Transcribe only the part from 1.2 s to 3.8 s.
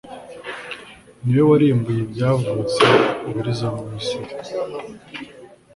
ni we warimbuye ibyavutse uburiza